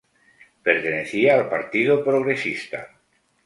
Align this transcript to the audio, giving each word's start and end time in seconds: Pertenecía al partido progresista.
Pertenecía 0.63 1.35
al 1.35 1.47
partido 1.47 2.03
progresista. 2.03 2.87